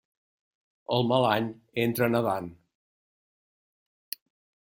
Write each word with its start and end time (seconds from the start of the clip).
El 0.95 1.05
mal 1.11 1.27
any 1.33 1.51
entra 1.83 2.09
nedant. 2.15 2.49